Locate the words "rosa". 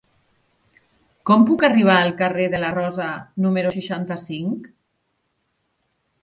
2.77-3.11